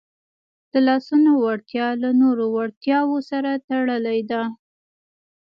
د 0.71 0.73
لاسونو 0.87 1.31
وړتیا 1.43 1.87
له 2.03 2.09
نورو 2.21 2.45
وړتیاوو 2.55 3.17
سره 3.29 3.51
تړلې 3.67 4.19
ده. 4.29 4.41